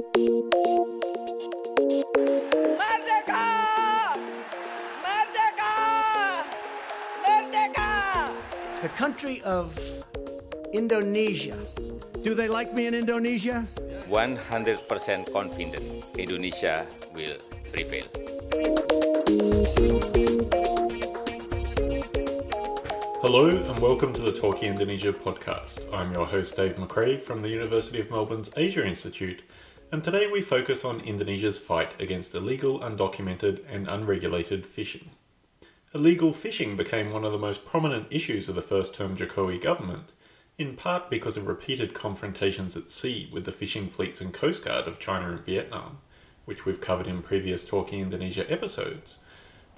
[0.00, 0.16] Merdeka!
[5.04, 5.74] Merdeka!
[7.20, 8.32] Merdeka!
[8.80, 9.76] The country of
[10.72, 11.58] Indonesia.
[12.22, 13.66] Do they like me in Indonesia?
[14.08, 15.84] 100% confident
[16.16, 17.36] Indonesia will
[17.68, 18.08] prevail.
[23.20, 25.84] Hello and welcome to the Talking Indonesia podcast.
[25.92, 29.42] I'm your host Dave McRae from the University of Melbourne's Asia Institute,
[29.92, 35.10] and today we focus on Indonesia's fight against illegal, undocumented, and unregulated fishing.
[35.94, 40.12] Illegal fishing became one of the most prominent issues of the first term Jokowi government,
[40.58, 44.86] in part because of repeated confrontations at sea with the fishing fleets and coast guard
[44.86, 45.98] of China and Vietnam,
[46.44, 49.18] which we've covered in previous Talking Indonesia episodes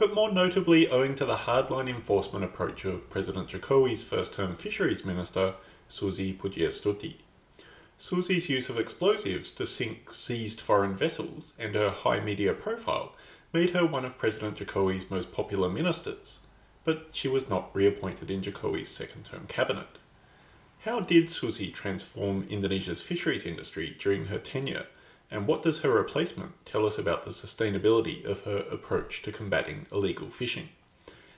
[0.02, 5.04] but more notably owing to the hardline enforcement approach of President Jokowi's first term fisheries
[5.04, 5.54] minister,
[5.86, 7.18] Susi Pujiastuti.
[8.02, 13.14] Susi's use of explosives to sink seized foreign vessels and her high media profile
[13.52, 16.40] made her one of President Jokowi's most popular ministers,
[16.82, 19.86] but she was not reappointed in Jokowi's second term cabinet.
[20.80, 24.86] How did Susi transform Indonesia's fisheries industry during her tenure?
[25.30, 29.86] And what does her replacement tell us about the sustainability of her approach to combating
[29.92, 30.70] illegal fishing?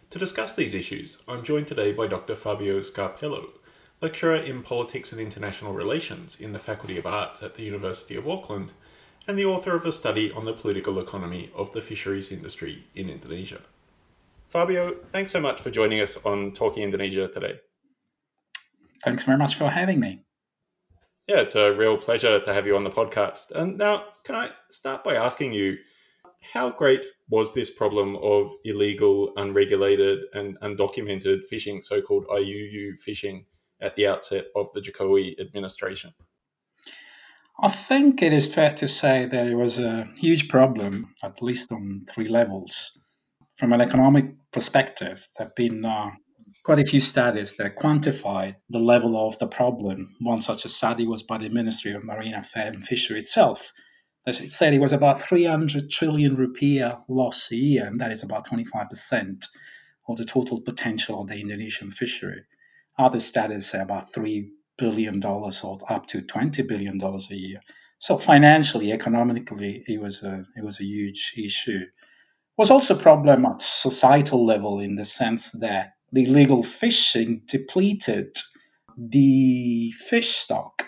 [0.08, 2.34] To discuss these issues, I'm joined today by Dr.
[2.34, 3.50] Fabio Scarpello,
[4.00, 8.28] lecturer in politics and international relations in the Faculty of Arts at the University of
[8.28, 8.72] Auckland,
[9.26, 13.08] and the author of a study on the political economy of the fisheries industry in
[13.08, 13.60] Indonesia.
[14.48, 17.60] Fabio, thanks so much for joining us on Talking Indonesia today.
[19.02, 20.20] Thanks very much for having me.
[21.26, 23.50] Yeah, it's a real pleasure to have you on the podcast.
[23.50, 25.78] And now, can I start by asking you,
[26.52, 33.46] how great was this problem of illegal, unregulated, and undocumented fishing, so called IUU fishing,
[33.80, 36.12] at the outset of the Jokowi administration?
[37.60, 41.70] I think it is fair to say that it was a huge problem, at least
[41.70, 42.98] on three levels.
[43.54, 46.10] From an economic perspective, there have been uh,
[46.64, 50.16] quite a few studies that quantified the level of the problem.
[50.20, 53.72] One such a study was by the Ministry of Marine Affairs and Fishery itself.
[54.26, 58.48] It said it was about 300 trillion rupiah loss a year, and that is about
[58.48, 59.46] 25%
[60.08, 62.42] of the total potential of the Indonesian fishery.
[62.98, 65.50] Other studies say about $3 billion or
[65.88, 67.60] up to $20 billion a year.
[67.98, 71.80] So financially, economically, it was a, it was a huge issue.
[71.80, 77.42] It was also a problem at societal level in the sense that the illegal fishing
[77.46, 78.36] depleted
[78.96, 80.84] the fish stock.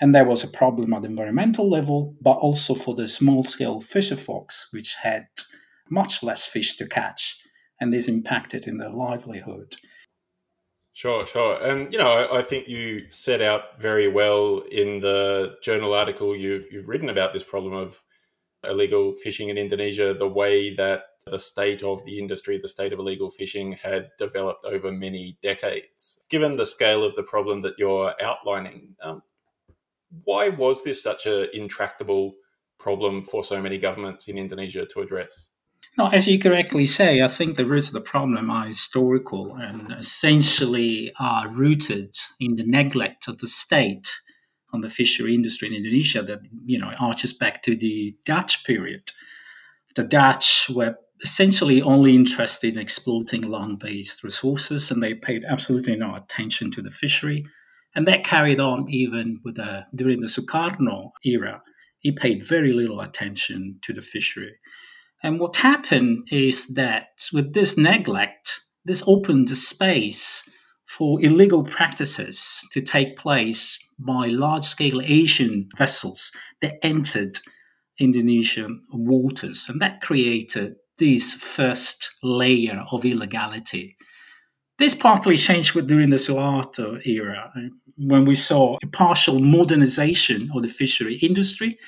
[0.00, 3.80] And there was a problem at the environmental level, but also for the small scale
[3.80, 5.26] fisher folks, which had
[5.90, 7.36] much less fish to catch.
[7.80, 9.76] And this impacted in their livelihood.
[11.00, 11.54] Sure, sure.
[11.62, 16.36] And, you know, I, I, think you set out very well in the journal article
[16.36, 18.02] you've, you've written about this problem of
[18.68, 22.98] illegal fishing in Indonesia, the way that the state of the industry, the state of
[22.98, 26.20] illegal fishing had developed over many decades.
[26.28, 29.22] Given the scale of the problem that you're outlining, um,
[30.24, 32.34] why was this such an intractable
[32.78, 35.48] problem for so many governments in Indonesia to address?
[35.98, 39.92] No, as you correctly say, I think the roots of the problem are historical and
[39.92, 44.10] essentially are rooted in the neglect of the state
[44.72, 49.10] on the fishery industry in Indonesia that you know arches back to the Dutch period.
[49.96, 56.14] The Dutch were essentially only interested in exploiting land-based resources, and they paid absolutely no
[56.14, 57.44] attention to the fishery.
[57.94, 61.62] And that carried on even with the, during the Sukarno era.
[61.98, 64.54] He paid very little attention to the fishery.
[65.22, 70.48] And what happened is that with this neglect, this opened a space
[70.86, 76.32] for illegal practices to take place by large scale Asian vessels
[76.62, 77.38] that entered
[77.98, 79.66] Indonesian waters.
[79.68, 83.96] And that created this first layer of illegality.
[84.78, 90.62] This partly changed during the Suharto era, eh, when we saw a partial modernization of
[90.62, 91.78] the fishery industry,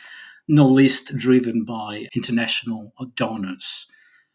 [0.48, 3.86] no least driven by international donors.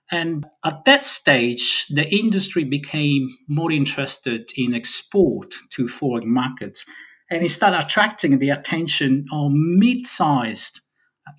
[0.09, 6.85] And at that stage, the industry became more interested in export to foreign markets
[7.29, 10.81] and it started attracting the attention of mid sized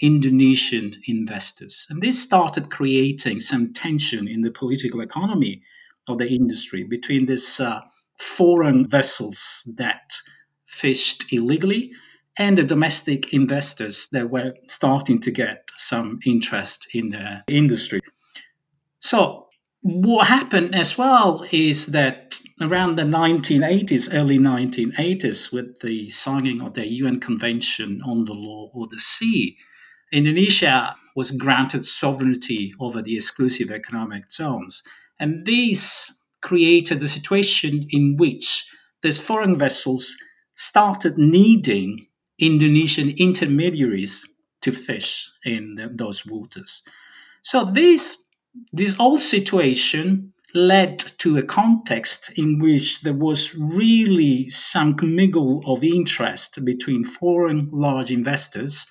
[0.03, 1.87] Indonesian investors.
[1.89, 5.63] And this started creating some tension in the political economy
[6.07, 7.81] of the industry between these uh,
[8.19, 10.13] foreign vessels that
[10.67, 11.93] fished illegally
[12.39, 18.01] and the domestic investors that were starting to get some interest in the industry.
[19.01, 19.47] So,
[19.83, 26.75] what happened as well is that around the 1980s, early 1980s, with the signing of
[26.75, 29.57] the UN Convention on the Law of the Sea,
[30.13, 34.83] Indonesia was granted sovereignty over the exclusive economic zones.
[35.21, 38.67] And these created a situation in which
[39.03, 40.17] these foreign vessels
[40.57, 42.08] started needing
[42.39, 44.27] Indonesian intermediaries
[44.63, 46.83] to fish in those waters.
[47.43, 48.25] So this
[48.73, 55.85] this whole situation led to a context in which there was really some commingle of
[55.85, 58.87] interest between foreign large investors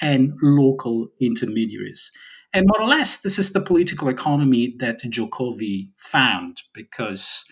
[0.00, 2.12] and local intermediaries.
[2.52, 7.44] And more or less, this is the political economy that Jokowi found because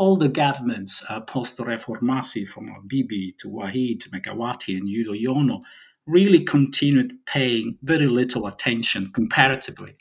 [0.00, 5.60] all the governments uh, post reformasi from Habibie to Wahid, Megawati, and Yudhoyono
[6.06, 9.94] really continued paying very little attention comparatively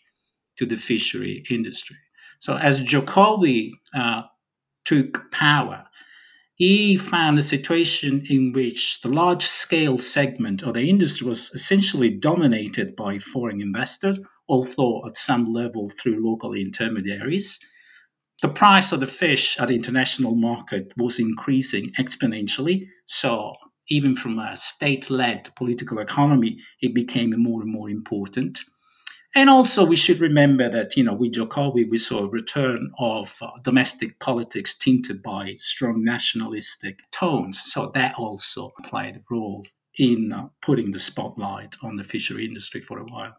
[0.55, 1.97] to the fishery industry.
[2.39, 4.21] So as Jokowi uh,
[4.85, 5.83] took power,
[6.55, 12.09] he found a situation in which the large scale segment of the industry was essentially
[12.09, 14.17] dominated by foreign investors,
[14.47, 17.59] although at some level through local intermediaries.
[18.41, 22.88] The price of the fish at the international market was increasing exponentially.
[23.06, 23.53] So,
[23.89, 28.59] even from a state led political economy, it became more and more important.
[29.36, 33.36] And also, we should remember that, you know, with Jokowi, we saw a return of
[33.41, 37.62] uh, domestic politics tinted by strong nationalistic tones.
[37.62, 42.81] So that also played a role in uh, putting the spotlight on the fishery industry
[42.81, 43.35] for a while.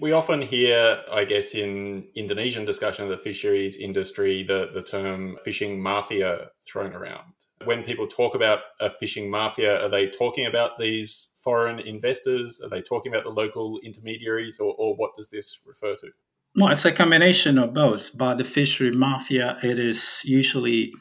[0.00, 5.36] We often hear, I guess, in Indonesian discussion of the fisheries industry, the, the term
[5.44, 7.32] fishing mafia thrown around.
[7.64, 12.60] When people talk about a fishing mafia, are they talking about these foreign investors?
[12.62, 16.08] Are they talking about the local intermediaries, or, or what does this refer to?
[16.56, 18.16] Well, it's a combination of both.
[18.16, 20.92] By the fishery mafia, it is usually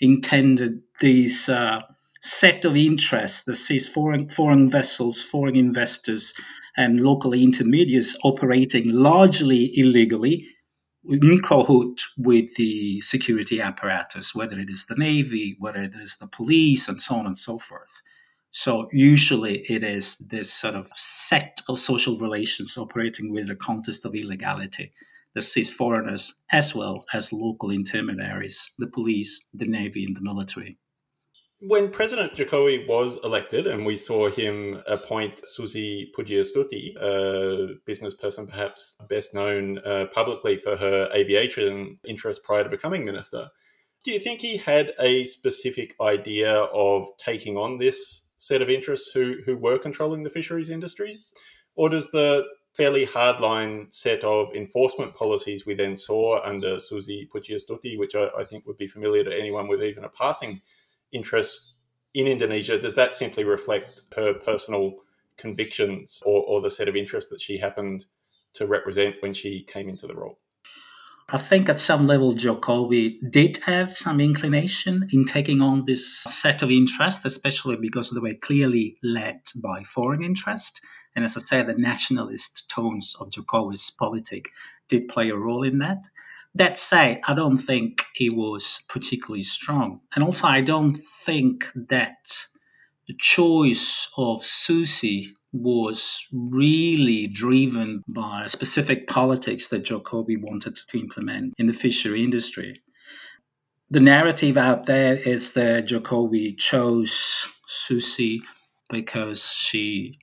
[0.00, 1.80] intended these uh,
[2.20, 6.34] set of interests that sees foreign foreign vessels, foreign investors,
[6.76, 10.46] and local intermediaries operating largely illegally
[11.08, 16.26] in cahoot with the security apparatus, whether it is the navy, whether it is the
[16.26, 18.02] police, and so on and so forth.
[18.50, 24.04] So usually it is this sort of set of social relations operating within a context
[24.04, 24.92] of illegality
[25.34, 30.79] that sees foreigners as well as local intermediaries, the police, the navy, and the military.
[31.62, 38.46] When President Jokowi was elected, and we saw him appoint Susi Pujiastuti, a business person
[38.46, 43.48] perhaps best known uh, publicly for her aviation interests prior to becoming minister,
[44.02, 49.10] do you think he had a specific idea of taking on this set of interests
[49.12, 51.34] who, who were controlling the fisheries industries?
[51.74, 57.98] Or does the fairly hardline set of enforcement policies we then saw under Susi Pujiastuti,
[57.98, 60.62] which I, I, think would be familiar to anyone with even a passing
[61.12, 61.74] interest
[62.14, 64.96] in Indonesia, does that simply reflect her personal
[65.36, 68.06] convictions or, or the set of interests that she happened
[68.54, 70.38] to represent when she came into the role?
[71.32, 76.60] I think at some level, Jokowi did have some inclination in taking on this set
[76.60, 80.80] of interests, especially because they were clearly led by foreign interest.
[81.14, 84.50] And as I said, the nationalist tones of Jokowi's politic
[84.88, 86.08] did play a role in that.
[86.54, 90.00] That said, I don't think he was particularly strong.
[90.14, 92.16] And also, I don't think that
[93.06, 101.54] the choice of Susi was really driven by specific politics that Jokowi wanted to implement
[101.58, 102.82] in the fishery industry.
[103.90, 108.42] The narrative out there is that Jokowi chose Susi
[108.88, 110.18] because she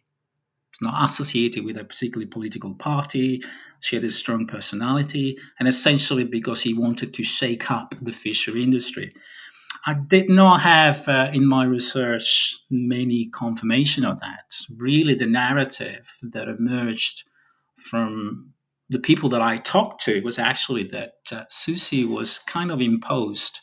[0.74, 3.42] is not associated with a particular political party.
[3.80, 8.64] She had a strong personality, and essentially because he wanted to shake up the fishery
[8.64, 9.14] industry.
[9.86, 14.54] I did not have uh, in my research many confirmation of that.
[14.76, 17.24] Really, the narrative that emerged
[17.78, 18.54] from
[18.90, 23.60] the people that I talked to was actually that uh, Susi was kind of imposed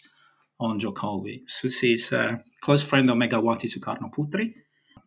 [0.60, 1.42] on Jokowi.
[1.46, 4.54] Susi is a close friend of Megawati Sukarnoputri,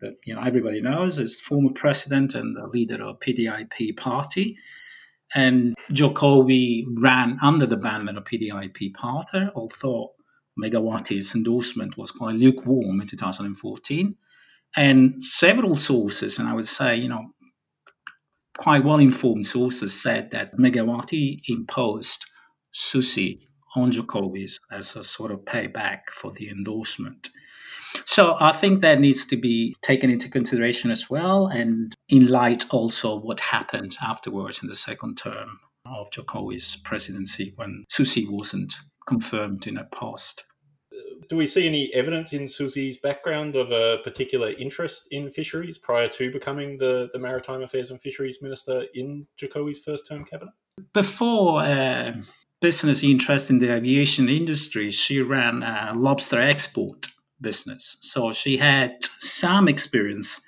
[0.02, 4.58] that you know everybody knows is former president and the leader of PDIP party.
[5.36, 10.14] And Jokowi ran under the banner of PDIP party, although
[10.62, 14.16] Megawati's endorsement was quite lukewarm in 2014.
[14.76, 17.34] And several sources, and I would say, you know,
[18.58, 22.26] quite well informed sources said that Megawati imposed
[22.72, 27.30] Susi on Jokowi as a sort of payback for the endorsement.
[28.08, 32.64] So I think that needs to be taken into consideration as well, and in light
[32.72, 38.74] also of what happened afterwards in the second term of Jokowi's presidency when Susi wasn't
[39.08, 40.46] confirmed in the post.
[41.28, 46.08] Do we see any evidence in Susi's background of a particular interest in fisheries prior
[46.08, 50.54] to becoming the, the Maritime Affairs and Fisheries Minister in Jokowi's first term cabinet?
[50.94, 52.14] Before uh,
[52.62, 57.10] business interest in the aviation industry, she ran a lobster export
[57.42, 57.98] business.
[58.02, 60.42] So she had some experience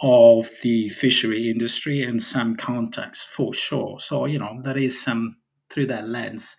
[0.00, 3.98] of the fishery industry and some contacts for sure.
[4.00, 5.36] So, you know, there is some,
[5.70, 6.56] through that lens,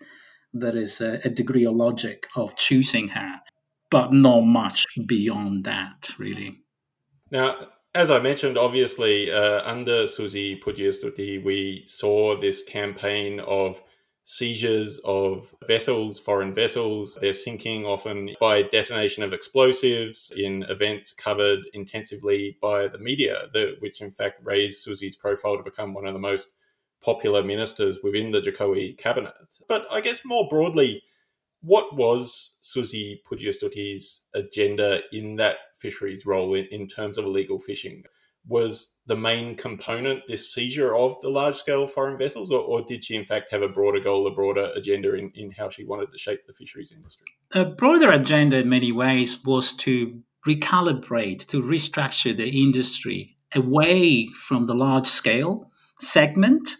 [0.52, 3.34] there is a, a degree of logic of choosing her,
[3.90, 6.58] but not much beyond that, really.
[7.30, 13.82] Now, as I mentioned, obviously, uh, under Susi Pujiastuti, we saw this campaign of
[14.28, 17.16] seizures of vessels, foreign vessels.
[17.20, 23.42] They're sinking often by detonation of explosives in events covered intensively by the media,
[23.78, 26.48] which in fact raised Susi's profile to become one of the most
[27.00, 29.32] popular ministers within the Jokowi cabinet.
[29.68, 31.04] But I guess more broadly,
[31.62, 38.02] what was Susi Pujiastuti's agenda in that fisheries role in, in terms of illegal fishing?
[38.48, 43.02] Was the main component this seizure of the large scale foreign vessels, or, or, did
[43.04, 46.12] she in fact have a broader goal, a broader agenda in, in how she wanted
[46.12, 47.26] to shape the fisheries industry?
[47.52, 54.66] A broader agenda in many ways was to recalibrate, to restructure the industry away from
[54.66, 56.76] the large scale segment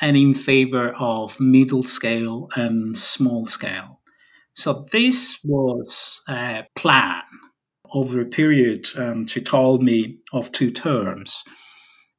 [0.00, 4.00] and in favor of middle scale and small scale.
[4.54, 7.22] So this was a plan
[7.92, 11.42] over a period, um, she told me, of two terms.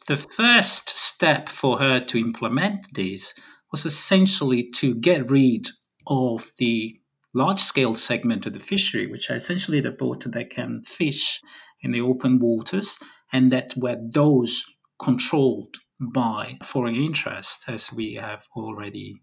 [0.08, 3.34] The first step for her to implement this
[3.72, 5.68] was essentially to get rid
[6.08, 7.00] of the
[7.34, 11.42] large scale segment of the fishery, which are essentially the boats that can fish
[11.82, 12.98] in the open waters
[13.32, 14.64] and that were those
[15.00, 19.22] controlled by foreign interest, as we have already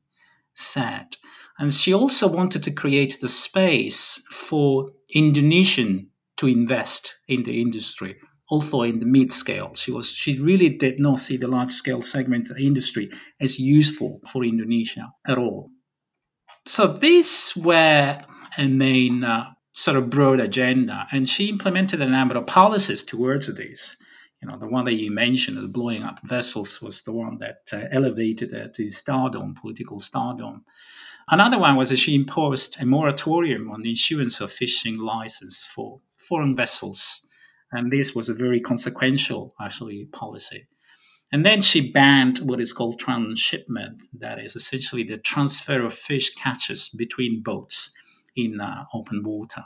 [0.55, 1.17] said.
[1.59, 8.17] And she also wanted to create the space for Indonesian to invest in the industry,
[8.51, 9.75] although in the mid scale.
[9.75, 13.11] She was she really did not see the large scale segment industry
[13.41, 15.71] as useful for Indonesia at all.
[16.67, 18.21] So these were
[18.57, 23.47] a main uh, sort of broad agenda, and she implemented a number of policies towards
[23.49, 23.97] this.
[24.41, 27.61] You know, the one that you mentioned, the blowing up vessels, was the one that
[27.73, 30.65] uh, elevated her to stardom, political stardom.
[31.29, 36.01] Another one was that she imposed a moratorium on the issuance of fishing license for
[36.19, 37.27] foreign vessels.
[37.73, 40.69] And this was a very consequential, actually, policy.
[41.33, 46.31] And then she banned what is called transshipment, that is essentially the transfer of fish
[46.35, 47.93] catches between boats
[48.37, 49.65] in uh, open water.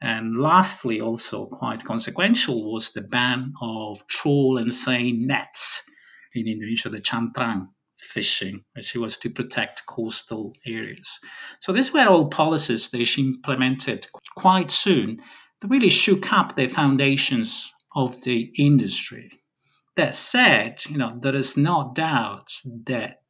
[0.00, 5.90] And lastly, also quite consequential, was the ban of trawl and seine nets
[6.32, 11.18] in Indonesia, the cantrang fishing, which was to protect coastal areas.
[11.60, 15.20] So these were all policies that she implemented quite soon
[15.60, 19.30] that really shook up the foundations of the industry.
[19.96, 22.52] That said, you know, there is no doubt
[22.84, 23.22] that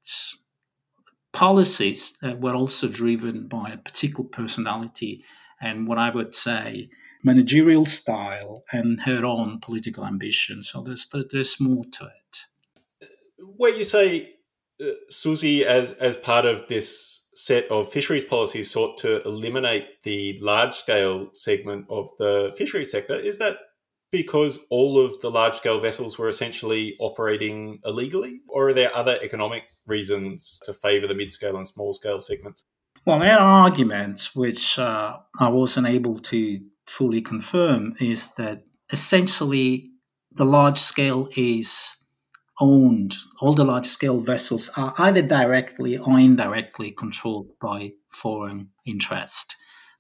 [1.33, 5.25] policies that were also driven by a particular personality
[5.61, 6.89] and what I would say
[7.23, 10.63] managerial style and her own political ambition.
[10.63, 13.09] So there's there's more to it.
[13.57, 14.36] Where you say
[14.81, 20.39] uh, Susi, as as part of this set of fisheries policies sought to eliminate the
[20.41, 23.15] large scale segment of the fisheries sector.
[23.15, 23.59] Is that
[24.11, 29.19] because all of the large scale vessels were essentially operating illegally, or are there other
[29.23, 32.65] economic reasons to favour the mid scale and small scale segments?
[33.05, 39.91] Well, their argument, which uh, I wasn't able to fully confirm, is that essentially
[40.33, 41.97] the large scale is
[42.61, 49.57] owned, all the large scale vessels are either directly or indirectly controlled by foreign interest.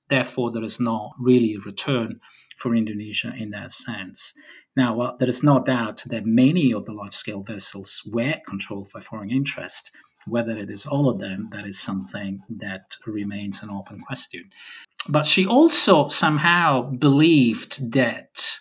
[0.08, 2.20] Therefore, there is not really a return
[2.58, 4.32] for Indonesia in that sense.
[4.76, 8.88] Now, well, there is no doubt that many of the large scale vessels were controlled
[8.94, 9.90] by foreign interest.
[10.26, 14.50] Whether it is all of them, that is something that remains an open question.
[15.08, 18.58] But she also somehow believed that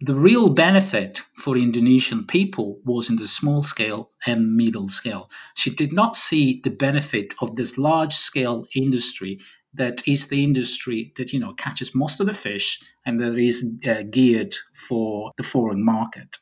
[0.00, 5.30] the real benefit for Indonesian people was in the small scale and middle scale.
[5.54, 9.40] She did not see the benefit of this large scale industry
[9.74, 13.64] that is the industry that you know catches most of the fish and that is
[13.88, 16.36] uh, geared for the foreign market.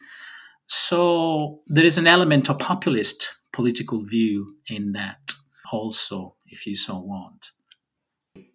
[0.66, 5.32] So there is an element of populist political view in that
[5.70, 7.52] also, if you so want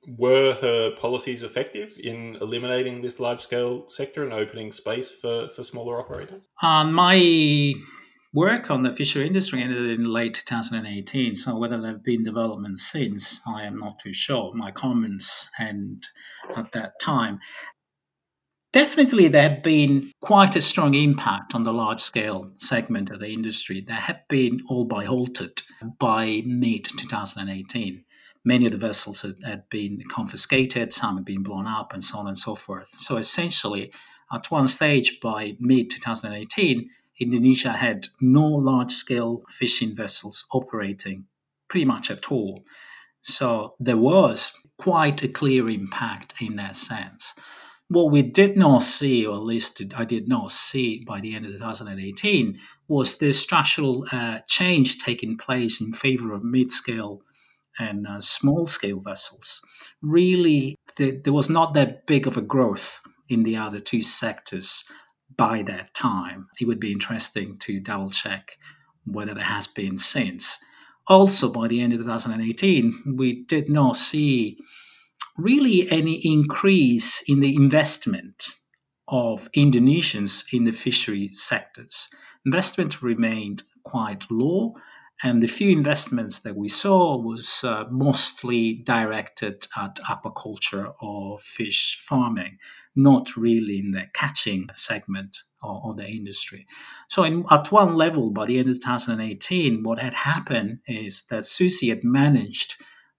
[0.08, 5.64] were her policies effective in eliminating this large scale sector and opening space for, for
[5.64, 6.48] smaller operators?
[6.62, 7.74] Uh, my
[8.34, 11.36] work on the fishery industry ended in late 2018.
[11.36, 14.54] So whether there have been developments since, I am not too sure.
[14.56, 16.04] My comments and
[16.56, 17.40] at that time.
[18.74, 23.30] Definitely, there had been quite a strong impact on the large scale segment of the
[23.30, 23.84] industry.
[23.86, 25.62] There had been all by halted
[26.00, 28.04] by mid 2018.
[28.44, 32.20] Many of the vessels had, had been confiscated, some had been blown up, and so
[32.20, 32.90] on and so forth.
[33.00, 33.92] So essentially,
[34.32, 36.90] at one stage by mid 2018,
[37.20, 41.26] Indonesia had no large scale fishing vessels operating
[41.68, 42.64] pretty much at all.
[43.22, 47.34] So there was quite a clear impact in that sense.
[47.90, 51.46] What we did not see, or at least I did not see by the end
[51.46, 57.22] of 2018, was this structural uh, change taking place in favor of mid scale
[57.80, 59.62] and uh, small scale vessels.
[60.02, 64.84] Really, the, there was not that big of a growth in the other two sectors
[65.36, 66.48] by that time.
[66.60, 68.58] It would be interesting to double check
[69.06, 70.58] whether there has been since.
[71.08, 74.58] Also, by the end of 2018, we did not see
[75.38, 78.56] really any increase in the investment
[79.08, 82.10] of Indonesians in the fishery sectors.
[82.46, 84.76] Investment remained quite low,
[85.24, 92.00] and the few investments that we saw was uh, mostly directed at aquaculture or fish
[92.08, 92.60] farming,
[92.96, 96.68] not really in the catching segment of, the industry.
[97.10, 101.44] So, in, at one level, by the end of 2018, what had happened is that
[101.44, 102.76] SUSI had managed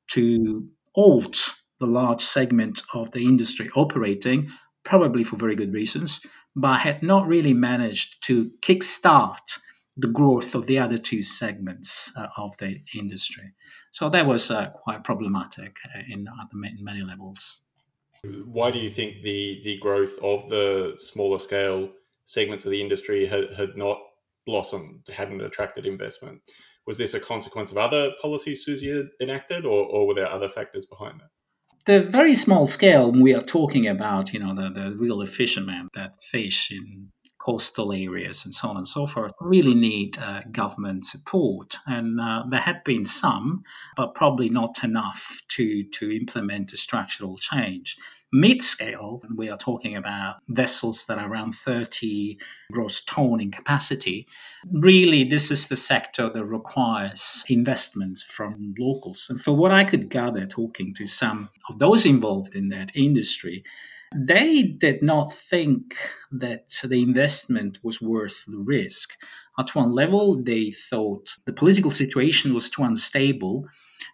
[0.08, 4.50] to halt the large segment of the industry operating,
[4.84, 6.20] probably for very good reasons,
[6.54, 9.58] but had not really managed to kickstart
[9.98, 13.52] the growth of the other two segments uh, of the industry.
[13.92, 17.62] So that was uh, quite problematic uh, in, in many levels.
[18.44, 21.90] Why do you think the, the growth of the smaller scale
[22.24, 23.98] segments of the industry had, had not
[24.46, 26.42] blossomed, hadn't attracted investment?
[26.86, 30.48] Was this a consequence of other policies SUSI had enacted, or, or were there other
[30.48, 31.28] factors behind that?
[31.88, 36.22] the very small scale we are talking about, you know, the, the real fishermen that
[36.22, 37.08] fish in
[37.38, 41.76] coastal areas and so on and so forth really need uh, government support.
[41.86, 43.62] And uh, there had been some,
[43.96, 47.96] but probably not enough to, to implement a structural change.
[48.30, 52.36] Mid scale, we are talking about vessels that are around 30
[52.70, 54.26] gross ton in capacity.
[54.70, 59.28] Really, this is the sector that requires investment from locals.
[59.30, 63.64] And for what I could gather talking to some of those involved in that industry,
[64.14, 65.94] they did not think
[66.30, 69.10] that the investment was worth the risk.
[69.58, 73.66] At one level, they thought the political situation was too unstable.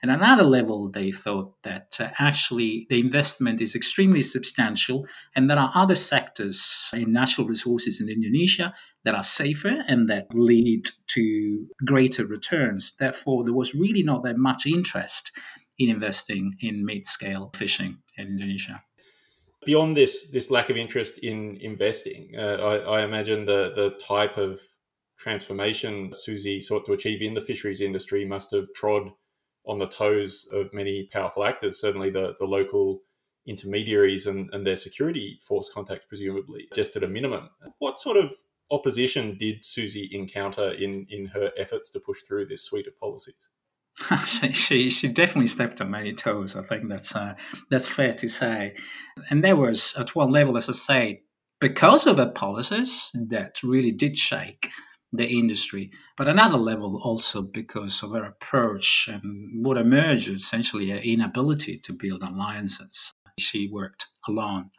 [0.03, 5.59] And another level, they thought that uh, actually the investment is extremely substantial, and there
[5.59, 11.67] are other sectors in natural resources in Indonesia that are safer and that lead to
[11.85, 12.95] greater returns.
[12.99, 15.31] Therefore, there was really not that much interest
[15.79, 18.83] in investing in mid scale fishing in Indonesia
[19.65, 24.37] beyond this this lack of interest in investing, uh, I, I, imagine the the type
[24.37, 24.61] of
[25.19, 29.11] transformation Susi sought to achieve in the fisheries industry must have trod
[29.67, 31.81] on the toes of many powerful actors.
[31.81, 33.03] Certainly, the the local
[33.47, 37.51] intermediaries and, and their security force contacts, presumably, just at a minimum.
[37.79, 38.33] What sort of
[38.71, 43.51] opposition did Susi encounter in in her efforts to push through this suite of policies?
[44.53, 46.57] she she definitely stepped on many toes.
[46.57, 47.35] I think that's uh,
[47.71, 48.75] that's fair to say.
[49.31, 51.23] And there was at one level, as I say,
[51.61, 54.71] because of her policies that really did shake
[55.13, 60.99] the industry, but another level also because of her approach and what emerged essentially her
[60.99, 63.13] inability to build alliances.
[63.39, 64.71] She worked alone.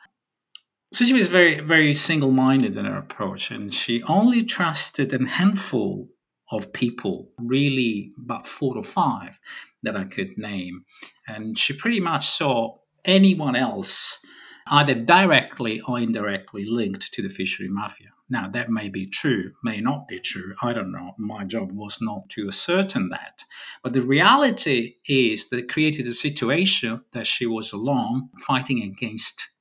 [0.94, 5.28] So she was very, very single minded in her approach, and she only trusted a
[5.28, 6.10] handful
[6.52, 9.40] of people, really about four or five
[9.84, 10.86] that I could name.
[11.28, 14.20] And she pretty much saw anyone else
[14.68, 18.10] either directly or indirectly linked to the fishery mafia.
[18.30, 20.56] Now, that may be true, may not be true.
[20.62, 21.14] I don't know.
[21.20, 23.44] My job was not to ascertain that.
[23.84, 29.52] But the reality is that it created a situation that she was alone fighting against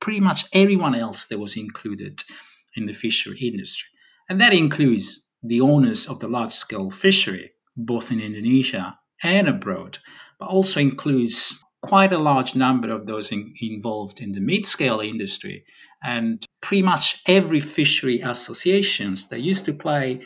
[0.00, 2.20] pretty much everyone else that was included
[2.74, 3.88] in the fishery industry.
[4.28, 9.98] And that includes the owners of the large scale fishery, both in Indonesia and abroad,
[10.38, 15.00] but also includes quite a large number of those in, involved in the mid scale
[15.00, 15.64] industry.
[16.02, 20.20] And pretty much every fishery associations that used to play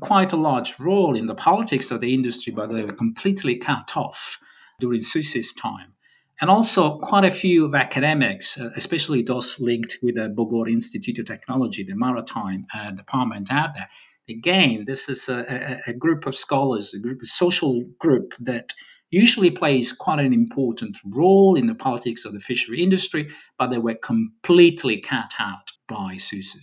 [0.00, 3.96] quite a large role in the politics of the industry, but they were completely cut
[3.96, 4.38] off
[4.80, 5.92] during SUSI's time.
[6.40, 11.18] And also quite a few of academics, uh, especially those linked with the Bogor Institute
[11.20, 13.88] of Technology, the maritime uh, department out there,
[14.28, 18.72] Again, this is a, a, a group of scholars, a, group, a social group that
[19.10, 23.78] usually plays quite an important role in the politics of the fishery industry, but they
[23.78, 26.60] were completely cut out by Susi.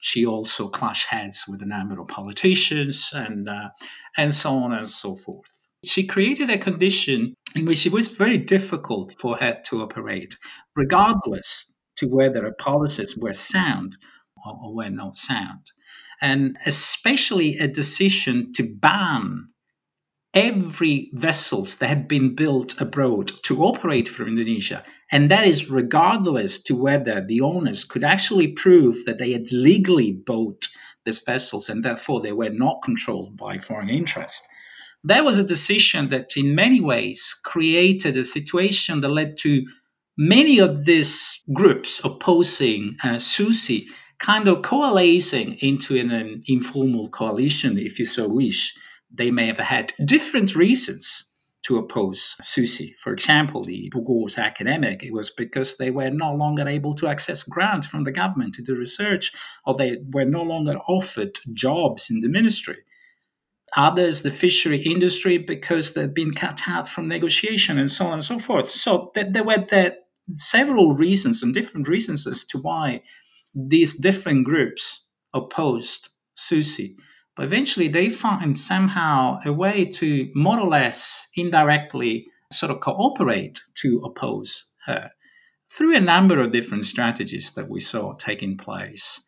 [0.00, 3.68] She also clashed heads with a number of politicians and uh,
[4.16, 5.50] and so on and so forth.
[5.84, 10.36] She created a condition in which it was very difficult for her to operate,
[10.76, 13.96] regardless to whether her policies were sound
[14.46, 15.66] or, or were not sound
[16.20, 19.48] and especially a decision to ban
[20.32, 24.84] every vessels that had been built abroad to operate from Indonesia.
[25.10, 30.12] And that is regardless to whether the owners could actually prove that they had legally
[30.12, 30.68] bought
[31.04, 34.46] these vessels and therefore they were not controlled by foreign interest.
[35.02, 39.66] That was a decision that in many ways created a situation that led to
[40.16, 43.88] many of these groups opposing uh, Susi
[44.20, 48.74] kind of coalescing into an, an informal coalition, if you so wish.
[49.12, 51.26] They may have had different reasons
[51.62, 52.94] to oppose Susi.
[52.98, 57.42] For example, the Bogor's academic, it was because they were no longer able to access
[57.42, 59.32] grants from the government to do research,
[59.66, 62.78] or they were no longer offered jobs in the ministry.
[63.76, 68.24] Others, the fishery industry, because they'd been cut out from negotiation and so on and
[68.24, 68.70] so forth.
[68.70, 69.96] So there were there
[70.36, 73.02] several reasons and different reasons as to why
[73.54, 76.96] these different groups opposed Susi.
[77.36, 83.60] But eventually they find somehow a way to more or less indirectly sort of cooperate
[83.76, 85.10] to oppose her
[85.70, 89.22] through a number of different strategies that we saw taking place.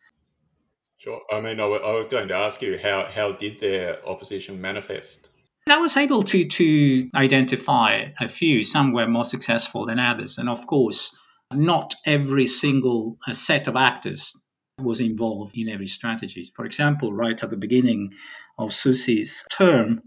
[0.97, 1.21] Sure.
[1.31, 4.59] I mean, I, w- I was going to ask you how, how did their opposition
[4.59, 5.29] manifest?
[5.65, 8.63] And I was able to to identify a few.
[8.63, 11.17] Some were more successful than others, and of course,
[11.57, 14.35] not every single uh, set of actors
[14.79, 16.43] was involved in every strategy.
[16.55, 18.13] For example, right at the beginning
[18.57, 20.01] of Susi's term,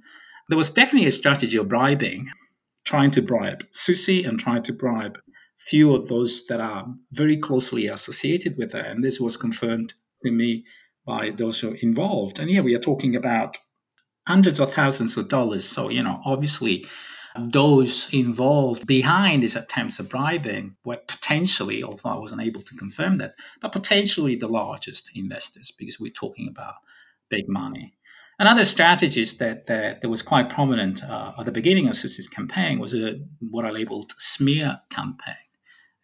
[0.49, 2.29] there was definitely a strategy of bribing,
[2.85, 5.19] trying to bribe Susi and trying to bribe
[5.59, 8.81] few of those that are very closely associated with her.
[8.81, 10.65] And this was confirmed to me
[11.07, 12.39] by those who are involved.
[12.39, 13.57] And here we are talking about
[14.27, 15.65] hundreds of thousands of dollars.
[15.65, 16.87] So, you know, obviously
[17.39, 23.19] those involved behind these attempts of bribing were potentially, although I wasn't able to confirm
[23.19, 26.75] that, but potentially the largest investors because we're talking about
[27.29, 27.95] big money.
[28.39, 32.79] Another strategy that, that, that was quite prominent uh, at the beginning of Susi's campaign
[32.79, 35.35] was a, what I labeled smear campaign.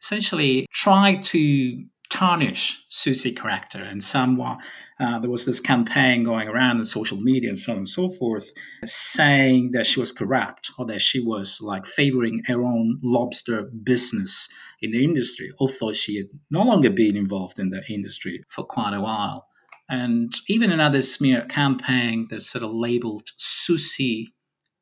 [0.01, 4.59] Essentially, try to tarnish Susi character and somewhat
[5.01, 8.09] uh, there was this campaign going around in social media and so on and so
[8.09, 8.53] forth,
[8.85, 14.49] saying that she was corrupt or that she was like favoring her own lobster business
[14.81, 18.95] in the industry, although she had no longer been involved in the industry for quite
[18.95, 19.49] a while.
[19.89, 24.33] And even another smear campaign that sort of labeled Susi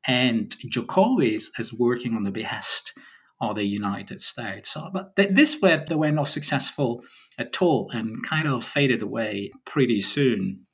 [0.05, 2.93] and Jokowi as working on the behest
[3.41, 4.75] of the United States.
[4.93, 7.03] But th- this way, they were not successful
[7.37, 10.65] at all and kind of faded away pretty soon.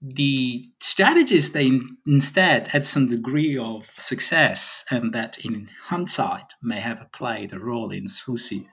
[0.00, 7.10] The strategies they instead had some degree of success and that in hindsight may have
[7.12, 8.68] played a role in Susi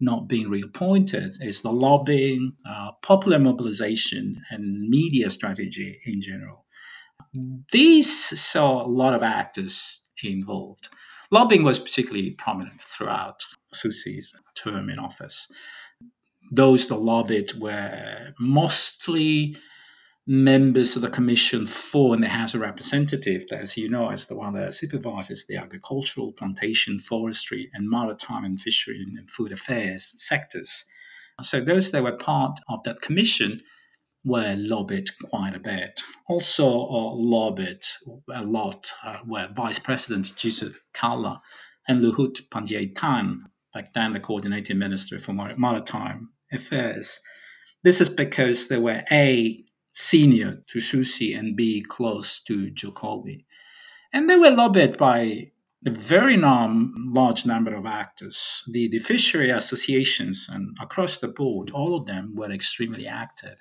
[0.00, 6.64] not being reappointed is the lobbying, uh, popular mobilization, and media strategy in general.
[7.72, 10.88] These saw a lot of actors involved.
[11.30, 15.48] Lobbying was particularly prominent throughout Susi's term in office
[16.50, 19.56] those that lobbied were mostly
[20.26, 24.36] members of the Commission for in the House of Representatives, as you know, is the
[24.36, 30.84] one that supervises the agricultural, plantation, forestry, and maritime and fishery and food affairs sectors.
[31.42, 33.60] So those that were part of that commission
[34.24, 36.00] were lobbied quite a bit.
[36.28, 37.82] Also uh, lobbied
[38.32, 41.40] a lot uh, were Vice President Jusuf Kalla
[41.86, 43.38] and Luhut Panjaitan,
[43.72, 47.20] back then the coordinating minister for maritime affairs.
[47.84, 53.44] This is because they were A, senior to Susi, and B, close to Jokowi.
[54.12, 55.52] And they were lobbied by
[55.86, 58.62] a very large number of actors.
[58.70, 63.58] The, the fishery associations and across the board, all of them were extremely active.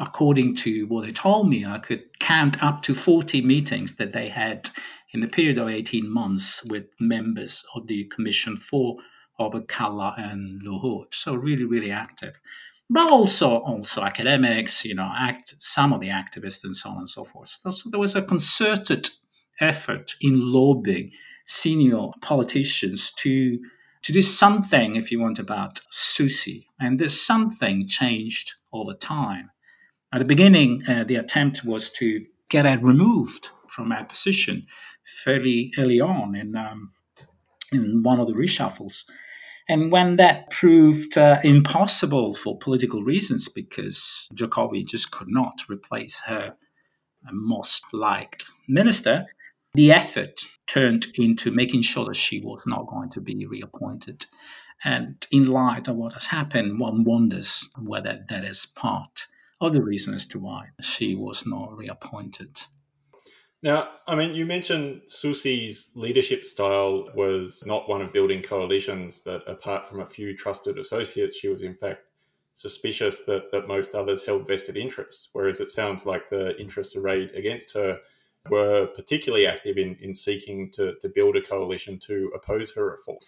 [0.00, 4.28] According to what they told me, I could count up to 40 meetings that they
[4.28, 4.68] had
[5.12, 8.96] in the period of 18 months with members of the Commission for
[9.38, 11.14] Robert Kalla and Luhut.
[11.14, 12.40] So really, really active.
[12.90, 17.08] But also, also academics, you know, act some of the activists and so on and
[17.08, 17.56] so forth.
[17.70, 19.08] So there was a concerted
[19.60, 21.12] effort in lobbying
[21.46, 23.60] senior politicians to
[24.02, 26.68] to do something, if you want, about Susi.
[26.78, 29.50] And this something changed over time.
[30.14, 34.68] At the beginning, uh, the attempt was to get her removed from her position
[35.04, 36.92] fairly early on in, um,
[37.72, 39.10] in one of the reshuffles.
[39.68, 46.20] And when that proved uh, impossible for political reasons, because Jokowi just could not replace
[46.20, 46.54] her
[47.32, 49.26] most liked minister,
[49.72, 54.26] the effort turned into making sure that she was not going to be reappointed.
[54.84, 59.26] And in light of what has happened, one wonders whether that is part
[59.60, 62.60] of the reason as to why she was not reappointed.
[63.62, 69.42] Now, I mean, you mentioned Susi's leadership style was not one of building coalitions, that
[69.46, 72.02] apart from a few trusted associates, she was in fact
[72.52, 75.30] suspicious that, that most others held vested interests.
[75.32, 78.00] Whereas it sounds like the interests arrayed against her
[78.50, 83.18] were particularly active in, in seeking to, to build a coalition to oppose her reform.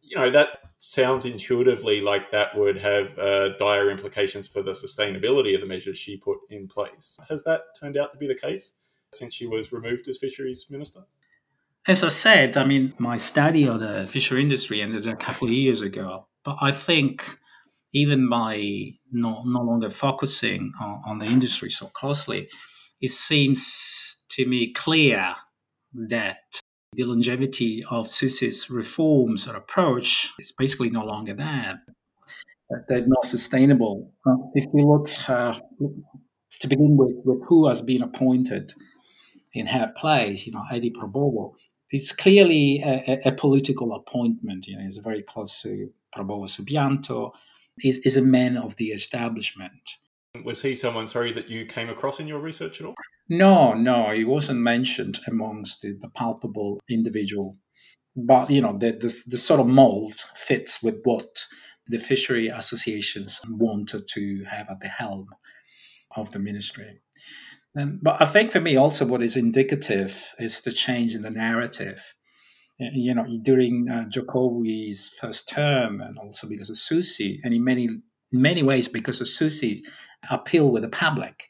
[0.00, 5.54] You know, that sounds intuitively like that would have uh, dire implications for the sustainability
[5.54, 7.18] of the measures she put in place.
[7.28, 8.74] Has that turned out to be the case?
[9.12, 11.00] since she was removed as fisheries minister?
[11.86, 15.54] As I said, I mean, my study of the fishery industry ended a couple of
[15.54, 17.38] years ago, but I think
[17.92, 22.48] even by no, no longer focusing on, on the industry so closely,
[23.00, 25.32] it seems to me clear
[25.94, 26.60] that
[26.92, 31.82] the longevity of Susi's reforms or approach is basically no longer there.
[32.88, 34.12] They're not sustainable.
[34.26, 35.58] Uh, if we look uh,
[36.60, 38.72] to begin with, with who has been appointed
[39.54, 41.54] in her place, you know, Edhy Prabowo,
[41.90, 44.66] it's clearly a, a, political appointment.
[44.66, 47.32] You know, he's very close to Prabowo Subianto.
[47.78, 49.72] He's, is a man of the establishment.
[50.44, 52.94] Was he someone, sorry, that you came across in your research at all?
[53.28, 57.56] No, no, he wasn't mentioned amongst the, the palpable individual.
[58.16, 61.44] But you know, the, the the sort of mold fits with what
[61.86, 65.26] the fishery associations wanted to have at the helm
[66.16, 67.00] of the ministry.
[67.78, 71.30] Um, but I think for me, also, what is indicative is the change in the
[71.30, 72.14] narrative.
[72.78, 77.88] You know, during uh, Jokowi's first term, and also because of Susi, and in many
[78.32, 79.88] many ways because of Susi's
[80.30, 81.48] appeal with the public,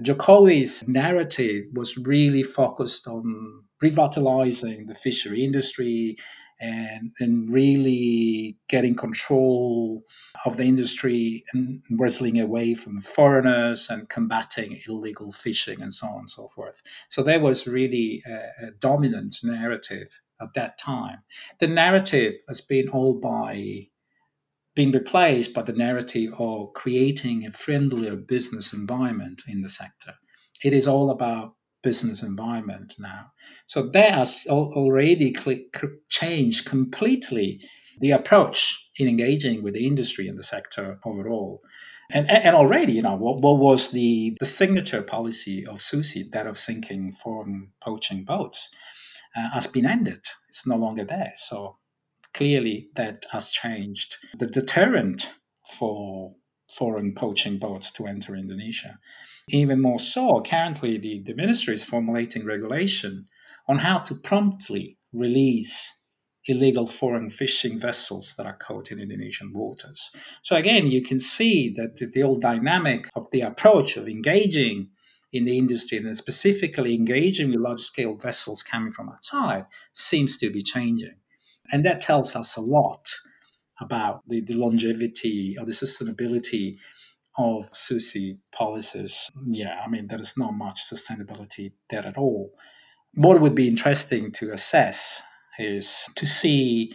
[0.00, 6.16] Jokowi's narrative was really focused on revitalizing the fishery industry,
[6.60, 10.02] and, and really getting control
[10.46, 16.20] of the industry and wrestling away from foreigners and combating illegal fishing and so on
[16.20, 16.82] and so forth.
[17.08, 21.18] So there was really a, a dominant narrative at that time.
[21.60, 23.88] The narrative has been all by
[24.74, 30.14] being replaced by the narrative of creating a friendlier business environment in the sector.
[30.62, 33.26] It is all about business environment now.
[33.66, 35.34] So that has already
[36.08, 37.60] changed completely
[38.00, 41.60] the approach in engaging with the industry and the sector overall.
[42.10, 46.46] And, and already, you know, what, what was the, the signature policy of Susi, that
[46.46, 48.68] of sinking foreign poaching boats,
[49.36, 50.24] uh, has been ended.
[50.48, 51.32] It's no longer there.
[51.34, 51.76] So
[52.34, 54.16] clearly that has changed.
[54.38, 55.30] The deterrent
[55.70, 56.34] for
[56.68, 58.98] foreign poaching boats to enter Indonesia.
[59.48, 63.26] Even more so, currently the, the ministry is formulating regulation
[63.68, 66.02] on how to promptly release
[66.46, 70.10] illegal foreign fishing vessels that are caught in Indonesian waters.
[70.42, 74.88] So again, you can see that the old dynamic of the approach of engaging
[75.32, 80.50] in the industry and specifically engaging with large scale vessels coming from outside seems to
[80.50, 81.16] be changing.
[81.72, 83.08] And that tells us a lot
[83.80, 86.76] about the, the longevity or the sustainability
[87.36, 89.30] of Susi policies.
[89.46, 92.52] Yeah, I mean, there is not much sustainability there at all.
[93.14, 95.22] What would be interesting to assess
[95.58, 96.94] is to see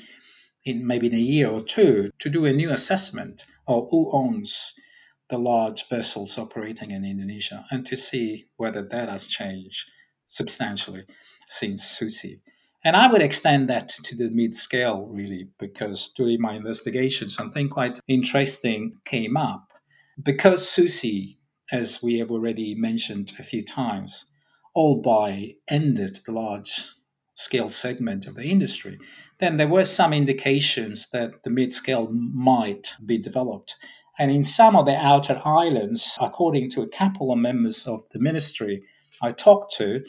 [0.65, 4.73] in maybe in a year or two to do a new assessment of who owns
[5.29, 9.89] the large vessels operating in Indonesia and to see whether that has changed
[10.25, 11.03] substantially
[11.47, 12.41] since Susi.
[12.81, 17.67] And I would extend that to the mid scale, really, because during my investigation, something
[17.67, 19.73] quite interesting came up.
[20.23, 21.37] Because Susi,
[21.71, 24.25] as we have already mentioned a few times,
[24.73, 26.95] all by ended the large
[27.35, 28.97] scale segment of the industry,
[29.39, 33.75] then there were some indications that the mid scale might be developed.
[34.17, 38.19] And in some of the outer islands, according to a couple of members of the
[38.19, 38.83] ministry
[39.21, 40.01] I talked to,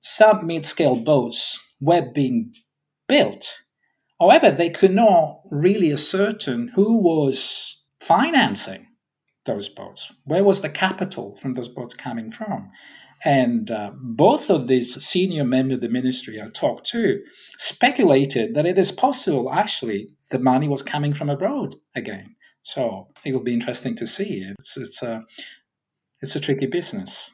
[0.00, 2.52] some mid scale boats were being
[3.08, 3.62] built.
[4.20, 8.86] However, they could not really ascertain who was financing
[9.46, 10.12] those boats.
[10.24, 12.70] Where was the capital from those boats coming from?
[13.24, 17.20] And uh, both of these senior members of the ministry I talked to
[17.56, 22.36] speculated that it is possible, actually, the money was coming from abroad again.
[22.62, 24.46] So it'll be interesting to see.
[24.58, 25.24] It's, it's a
[26.20, 27.32] it's a tricky business.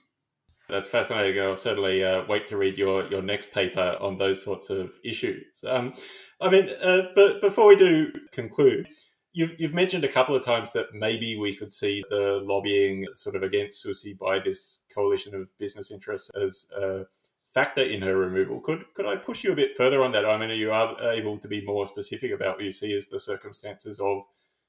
[0.68, 1.42] That's fascinating.
[1.42, 5.62] I'll certainly uh, wait to read your, your next paper on those sorts of issues.
[5.66, 5.92] Um,
[6.40, 8.88] I mean, uh, but before we do conclude,
[9.32, 13.36] you've, you've mentioned a couple of times that maybe we could see the lobbying sort
[13.36, 17.04] of against Susi by this coalition of business interests as a
[17.52, 18.60] factor in her removal.
[18.60, 20.26] Could could I push you a bit further on that?
[20.26, 23.20] I mean, are you able to be more specific about what you see as the
[23.20, 24.22] circumstances of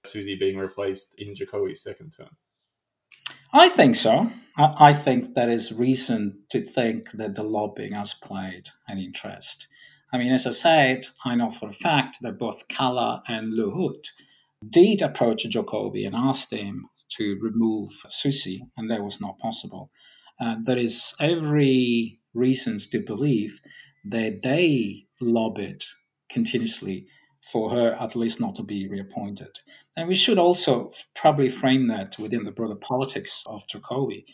[0.06, 2.30] Susi being replaced in Jokowi's second term?
[3.58, 4.30] I think so.
[4.58, 9.70] I, think there is reason to think that the lobbying has played an interest.
[10.12, 14.08] I mean, as I said, I know for a fact that both Kalla and Luhut
[14.70, 19.90] did approach Jokowi and asked him to remove Susi, and that was not possible.
[20.38, 23.62] Uh, there is every reasons to believe
[24.04, 25.82] that they lobbied
[26.30, 27.08] continuously
[27.52, 29.60] for her at least not to be reappointed.
[29.96, 34.26] And we should also probably frame that within the broader politics of Jokowi.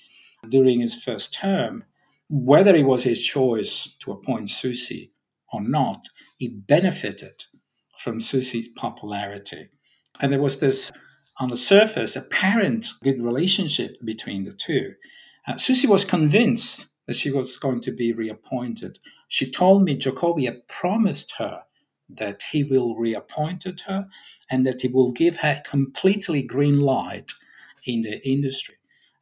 [0.47, 1.83] During his first term,
[2.29, 5.11] whether it was his choice to appoint Susi
[5.51, 7.43] or not, he benefited
[7.97, 9.67] from Susi's popularity.
[10.21, 10.91] And there was this,
[11.37, 14.93] on the surface, apparent good relationship between the two.
[15.47, 18.99] Uh, Susi was convinced that she was going to be reappointed.
[19.27, 21.63] She told me Jokowi had promised her
[22.17, 24.07] that he will reappoint her
[24.49, 27.31] and that he will give her completely green light
[27.85, 28.75] in the industry.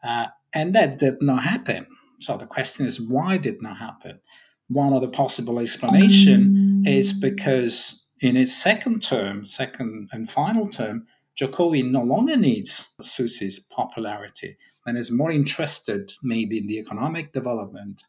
[0.04, 1.86] Uh, and that did not happen.
[2.20, 4.20] So the question is, why did not happen?
[4.68, 11.08] One of the possible explanation is because in his second term, second and final term,
[11.40, 18.04] Jokowi no longer needs Susi's popularity and is more interested maybe in the economic development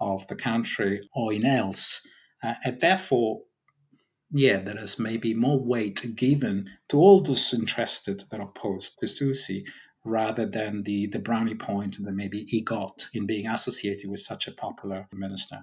[0.00, 2.06] of the country or in else.
[2.42, 3.42] Uh, and therefore,
[4.32, 9.64] yeah, there is maybe more weight given to all those interested that opposed to Susi
[10.04, 14.48] rather than the, the brownie point that maybe he got in being associated with such
[14.48, 15.58] a popular minister.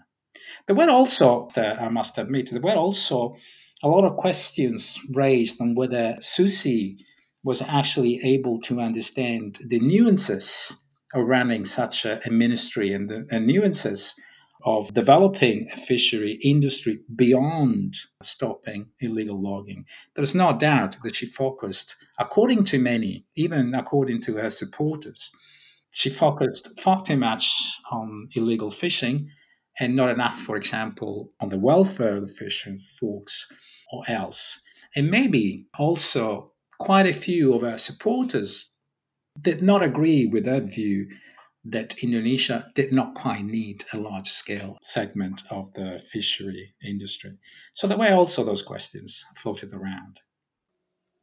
[0.68, 3.36] There were also, I must admit, there were also
[3.84, 6.98] a lot of questions raised on whether Susi
[7.44, 13.26] was actually able to understand the nuances of running such a, a ministry and the
[13.32, 14.14] and nuances
[14.66, 19.86] of developing a fishery industry beyond stopping illegal logging.
[20.16, 25.32] There's no doubt that she focused, according to many, even according to her supporters,
[25.92, 29.30] she focused far too much on illegal fishing
[29.80, 33.48] and not enough, for example, on the welfare of the fishing folks
[33.92, 34.62] or else.
[34.96, 38.72] And maybe also quite a few of her supporters
[39.42, 41.08] did not agree with that view
[41.72, 47.38] that Indonesia did not quite need a large scale segment of the fishery industry.
[47.74, 50.20] So there were also those questions floated around.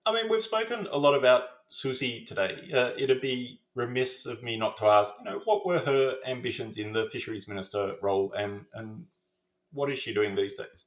[0.04, 2.56] I mean, we've spoken a lot about Susi today.
[2.72, 6.78] Uh, it'd be remiss of me not to ask, you know, what were her ambitions
[6.78, 9.04] in the fisheries minister role and, and
[9.72, 10.86] what is she doing these days?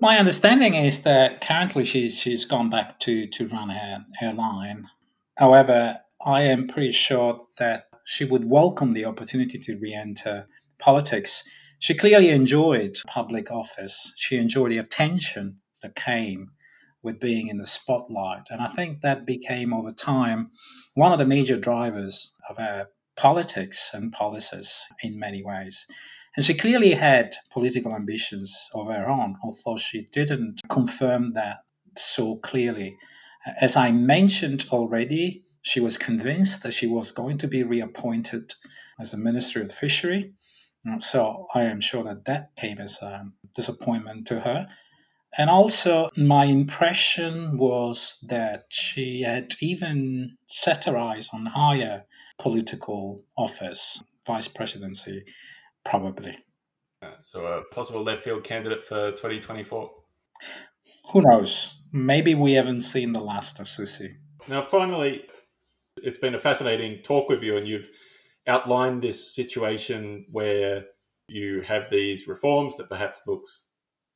[0.00, 4.86] My understanding is that currently she's, she's gone back to, to run her, her line.
[5.36, 10.46] However, I am pretty sure that she would welcome the opportunity to re enter
[10.78, 11.42] politics.
[11.80, 14.12] She clearly enjoyed public office.
[14.16, 16.52] She enjoyed the attention that came
[17.02, 18.44] with being in the spotlight.
[18.50, 20.52] And I think that became, over time,
[20.94, 25.84] one of the major drivers of her politics and policies in many ways.
[26.36, 31.56] And she clearly had political ambitions of her own, although she didn't confirm that
[31.96, 32.96] so clearly.
[33.60, 38.54] As I mentioned already, she was convinced that she was going to be reappointed
[39.00, 40.32] as a Minister of Fishery.
[40.84, 43.24] And so I am sure that that came as a
[43.56, 44.68] disappointment to her.
[45.36, 52.04] And also, my impression was that she had even set her eyes on higher
[52.38, 55.24] political office, vice presidency,
[55.84, 56.38] probably.
[57.22, 59.90] So, a possible left field candidate for 2024?
[61.12, 61.82] Who knows?
[61.92, 64.18] Maybe we haven't seen the last of Susi.
[64.46, 65.24] Now, finally,
[66.02, 67.88] it's been a fascinating talk with you, and you've
[68.46, 70.84] outlined this situation where
[71.28, 73.68] you have these reforms that perhaps looks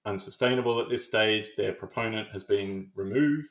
[0.07, 1.49] unsustainable at this stage.
[1.57, 3.49] Their proponent has been removed.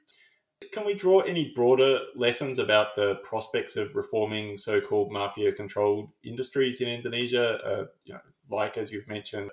[0.73, 6.89] Can we draw any broader lessons about the prospects of reforming so-called mafia-controlled industries in
[6.89, 7.59] Indonesia?
[7.63, 8.19] Uh, you know,
[8.49, 9.51] like as you've mentioned,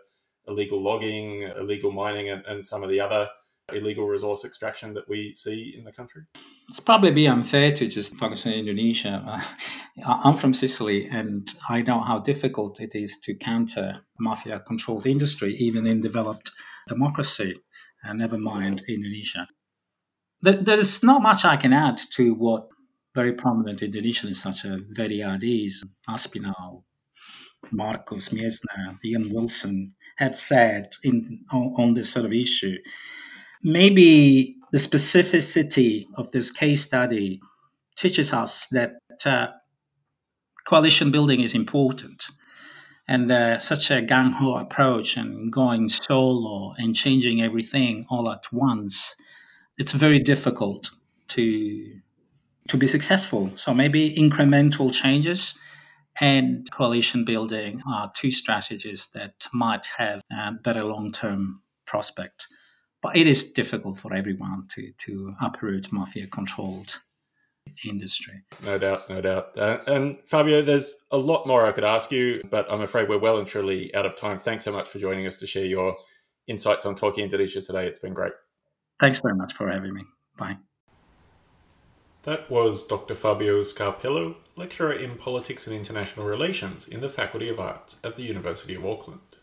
[0.49, 3.29] illegal logging, illegal mining, and, and some of the other
[3.73, 6.23] illegal resource extraction that we see in the country?
[6.69, 9.23] It's probably be unfair to just focus on Indonesia.
[9.27, 15.07] Uh, I'm from Sicily and I know how difficult it is to counter mafia controlled
[15.07, 16.51] industry, even in developed
[16.87, 17.59] democracy,
[18.05, 19.47] and never mind Indonesia.
[20.43, 22.69] There's not much I can add to what
[23.15, 26.85] very prominent Indonesians such as Vedi Hadiz, Aspinall,
[27.73, 32.77] Marcus Mietzner, Ian Wilson have said in on, on this sort of issue.
[33.63, 37.41] Maybe the specificity of this case study
[37.97, 39.49] teaches us that uh,
[40.65, 42.27] coalition building is important.
[43.09, 48.53] And uh, such a gung ho approach and going solo and changing everything all at
[48.53, 49.15] once,
[49.79, 50.91] it's very difficult
[51.29, 52.01] to
[52.69, 53.53] to be successful.
[53.55, 55.57] So maybe incremental changes
[56.21, 62.49] and coalition building are two strategies that might have a better long term prospect.
[63.07, 66.99] But it is difficult for everyone to, to uproot mafia controlled
[67.89, 68.43] industry.
[68.65, 69.57] No doubt, no doubt.
[69.57, 73.19] Uh, and Fabio, there's a lot more I could ask you, but I'm afraid we're
[73.19, 74.39] well and truly out of time.
[74.39, 75.97] Thanks so much for joining us to share your
[76.49, 77.87] insights on Talking Indonesia today.
[77.87, 78.33] It's been great.
[78.99, 80.03] Thanks very much for having me.
[80.37, 80.57] Bye.
[82.25, 83.15] That was Dr.
[83.15, 88.25] Fabio Scarpello, lecturer in Politics and International Relations in the Faculty of Arts at the
[88.25, 89.36] University of Auckland.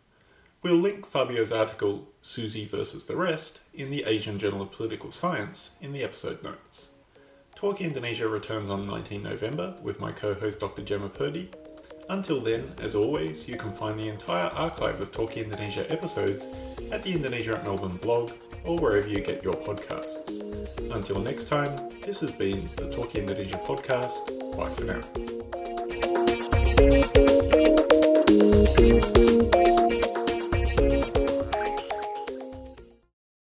[0.63, 5.73] We'll link Fabio's article, Susi versus the Rest, in the Asian Journal of Political Science
[5.81, 6.91] in the episode notes.
[7.53, 10.81] Talk Indonesia returns on 19 November with my co host Dr.
[10.81, 11.53] Jemma Purdey.
[12.07, 16.45] Until then, as always, you can find the entire archive of Talk Indonesia episodes
[16.93, 18.31] at the Indonesia at Melbourne blog
[18.63, 20.39] or wherever you get your podcasts.
[20.93, 24.31] Until next time, this has been the Talk Indonesia podcast.
[24.55, 24.85] Bye for
[29.19, 29.32] now.